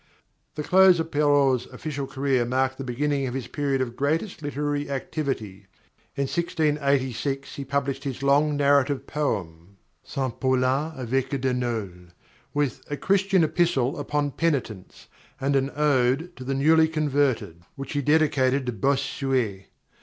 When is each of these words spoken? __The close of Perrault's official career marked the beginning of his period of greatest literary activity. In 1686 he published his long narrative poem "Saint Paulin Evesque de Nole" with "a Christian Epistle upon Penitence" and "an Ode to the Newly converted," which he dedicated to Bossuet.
__The 0.59 0.67
close 0.67 0.99
of 0.99 1.11
Perrault's 1.11 1.67
official 1.67 2.07
career 2.07 2.43
marked 2.43 2.79
the 2.79 2.83
beginning 2.83 3.27
of 3.27 3.35
his 3.35 3.45
period 3.45 3.81
of 3.81 3.95
greatest 3.95 4.41
literary 4.41 4.89
activity. 4.89 5.67
In 6.15 6.23
1686 6.23 7.55
he 7.55 7.63
published 7.63 8.03
his 8.03 8.23
long 8.23 8.57
narrative 8.57 9.05
poem 9.05 9.77
"Saint 10.03 10.39
Paulin 10.39 10.93
Evesque 10.97 11.39
de 11.39 11.53
Nole" 11.53 12.07
with 12.51 12.81
"a 12.89 12.97
Christian 12.97 13.43
Epistle 13.43 13.99
upon 13.99 14.31
Penitence" 14.31 15.07
and 15.39 15.55
"an 15.55 15.69
Ode 15.75 16.35
to 16.35 16.43
the 16.43 16.55
Newly 16.55 16.87
converted," 16.87 17.61
which 17.75 17.93
he 17.93 18.01
dedicated 18.01 18.65
to 18.65 18.71
Bossuet. 18.71 19.67